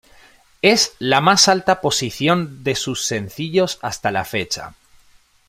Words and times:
Es 0.63 0.95
la 0.97 1.21
más 1.21 1.47
alta 1.47 1.79
posición 1.79 2.63
de 2.63 2.73
sus 2.73 3.05
sencillos 3.05 3.77
hasta 3.83 4.09
la 4.09 4.25
fecha. 4.25 4.73